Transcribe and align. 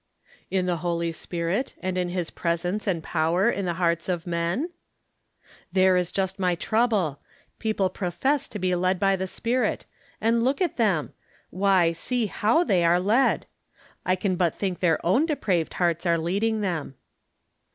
"In 0.49 0.65
the 0.65 0.77
Holy 0.77 1.11
Spirit, 1.11 1.75
and 1.79 1.95
in 1.95 2.09
his 2.09 2.31
presence 2.31 2.87
and 2.87 3.03
power 3.03 3.51
in 3.51 3.65
the 3.65 3.75
hearts 3.75 4.09
of 4.09 4.25
men?"" 4.25 4.71
There 5.73 5.95
is 5.95 6.11
just 6.11 6.39
my 6.39 6.55
trouble. 6.55 7.19
People 7.59 7.87
profess 7.91 8.47
to 8.47 8.57
be 8.57 8.73
led 8.73 8.99
by 8.99 9.15
the 9.15 9.27
Spirit. 9.27 9.85
And 10.19 10.41
look 10.41 10.59
at 10.59 10.77
them! 10.77 11.13
Why, 11.51 11.91
see 11.91 12.25
how 12.25 12.63
they 12.63 12.83
are 12.83 12.99
led! 12.99 13.45
I 14.03 14.15
can 14.15 14.37
but 14.37 14.55
think 14.55 14.79
their 14.79 14.97
own 15.05 15.27
depraved 15.27 15.75
hearts 15.75 16.07
are 16.07 16.17
leading 16.17 16.61
them." 16.61 16.95